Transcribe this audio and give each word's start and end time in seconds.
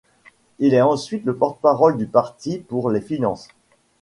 Il 0.57 0.73
est 0.73 0.81
ensuite 0.81 1.25
le 1.25 1.35
porte-parole 1.35 1.95
du 1.95 2.07
parti 2.07 2.57
pour 2.57 2.89
les 2.89 3.01
finances. 3.01 3.47